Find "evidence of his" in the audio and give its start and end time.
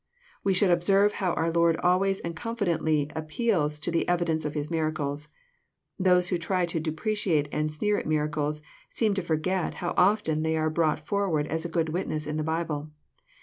4.09-4.71